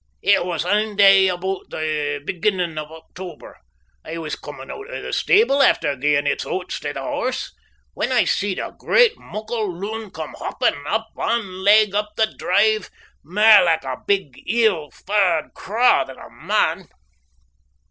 [0.23, 3.59] It was ane day aboot the beginning of October,
[4.03, 7.53] I was comin' oot o' the stable, after giein' its oats tae the horse,
[7.93, 12.89] when I seed a great muckle loon come hoppin' on ane leg up the drive,
[13.23, 16.87] mair like a big, ill faured craw than a man.